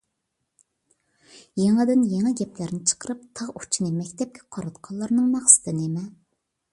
يېڭىدىن 1.59 1.99
يېڭى 2.13 2.31
گەپلەرنى 2.39 2.79
چىقىرىپ، 2.91 3.21
تىغ 3.41 3.51
ئۇچىنى 3.61 3.91
مەكتەپكە 3.99 4.49
قاراتقانلارنىڭ 4.57 5.29
مەقسىتى 5.35 5.75
نېمە؟ 5.83 6.07